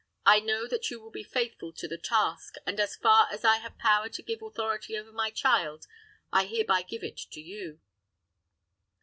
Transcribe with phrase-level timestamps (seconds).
[0.25, 3.57] I know that you will be faithful to the task; and, as far as I
[3.57, 5.85] have power to give authority over my child,
[6.33, 7.79] I hereby give it to you."